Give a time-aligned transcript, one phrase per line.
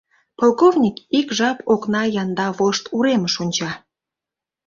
[0.39, 3.71] Полковник ик жап окна янда вошт уремыш онча.